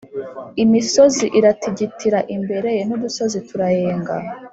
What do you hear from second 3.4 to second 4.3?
turayenga